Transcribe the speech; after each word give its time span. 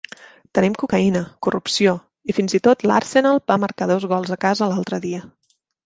Tenim 0.59 0.75
cocaïna, 0.83 1.21
corrupció 1.47 1.93
i, 2.33 2.37
fins 2.39 2.57
i 2.61 2.63
tot, 2.69 2.89
l'Arsenal 2.93 3.45
va 3.53 3.61
marcar 3.69 3.93
dos 3.97 4.11
gols 4.15 4.37
a 4.39 4.43
casa 4.49 4.73
l'altre 4.75 5.05
dia. 5.11 5.27